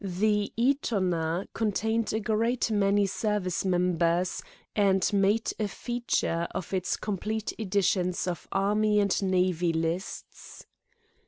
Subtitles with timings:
[0.03, 4.41] The Etona contained a great many service members,
[4.75, 10.65] and made a feature of its complete editions of Army and Navy lists.